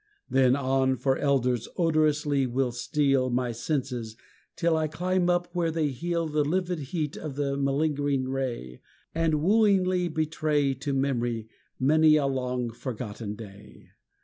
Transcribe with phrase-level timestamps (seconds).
[0.27, 4.15] Then on, for elders odorously will steal My senses
[4.55, 8.81] till I climb up where they heal The livid heat of its malingering ray,
[9.13, 13.89] And wooingly betray To memory many a long forgotten day.